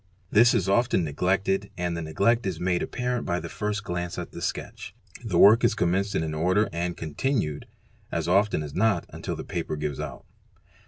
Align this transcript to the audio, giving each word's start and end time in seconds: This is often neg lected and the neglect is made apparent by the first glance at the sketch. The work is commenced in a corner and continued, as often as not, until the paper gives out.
This 0.31 0.55
is 0.55 0.67
often 0.67 1.03
neg 1.03 1.21
lected 1.21 1.69
and 1.77 1.95
the 1.95 2.01
neglect 2.01 2.47
is 2.47 2.59
made 2.59 2.81
apparent 2.81 3.23
by 3.23 3.39
the 3.39 3.49
first 3.49 3.83
glance 3.83 4.17
at 4.17 4.31
the 4.31 4.41
sketch. 4.41 4.95
The 5.23 5.37
work 5.37 5.63
is 5.63 5.75
commenced 5.75 6.15
in 6.15 6.23
a 6.23 6.35
corner 6.35 6.67
and 6.73 6.97
continued, 6.97 7.67
as 8.11 8.27
often 8.27 8.63
as 8.63 8.73
not, 8.73 9.05
until 9.09 9.35
the 9.35 9.43
paper 9.43 9.75
gives 9.75 9.99
out. 9.99 10.25